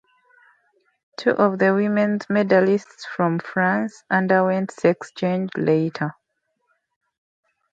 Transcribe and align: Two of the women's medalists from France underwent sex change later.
Two 1.15 1.29
of 1.29 1.59
the 1.59 1.75
women's 1.75 2.25
medalists 2.25 3.05
from 3.05 3.37
France 3.37 4.03
underwent 4.09 4.71
sex 4.71 5.11
change 5.15 5.51
later. 5.55 6.15